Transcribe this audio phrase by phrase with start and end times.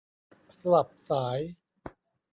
[0.59, 1.39] สลับสาย